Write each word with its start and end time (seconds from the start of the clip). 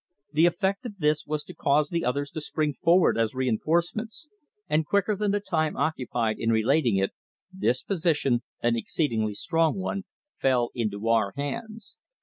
The 0.33 0.47
effect 0.47 0.83
of 0.87 0.97
this 0.97 1.27
was 1.27 1.43
to 1.43 1.53
cause 1.53 1.89
the 1.89 2.03
others 2.03 2.31
to 2.31 2.41
spring 2.41 2.73
forward 2.73 3.19
as 3.19 3.35
reinforcements, 3.35 4.29
and 4.67 4.83
quicker 4.83 5.15
than 5.15 5.29
the 5.29 5.39
time 5.39 5.77
occupied 5.77 6.39
in 6.39 6.49
relating 6.51 6.95
it, 6.95 7.11
this 7.53 7.83
position, 7.83 8.41
an 8.63 8.75
exceedingly 8.75 9.35
strong 9.35 9.77
one, 9.77 10.05
fell 10.39 10.71
into 10.73 11.07
our 11.07 11.33
hands. 11.37 11.99